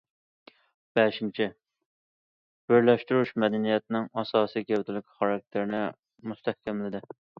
بەشىنچى،« 0.99 1.45
بىرلەشتۈرۈش» 2.73 3.35
مەدەنىيەتنىڭ 3.43 4.07
ئاساسىي 4.23 4.67
گەۋدىلىك 4.73 5.07
خاراكتېرىنى 5.19 5.83
مۇستەھكەملىدى. 6.33 7.05